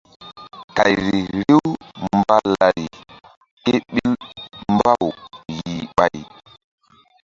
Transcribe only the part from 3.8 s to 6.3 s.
ɓil mbaw yih ɓay.